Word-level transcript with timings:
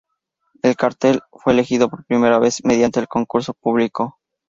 El 0.63 0.75
cartel 0.77 1.21
fue 1.31 1.53
elegido 1.53 1.87
por 1.87 2.07
primera 2.07 2.39
vez 2.39 2.65
mediante 2.65 3.05
concurso 3.05 3.53
público. 3.53 4.17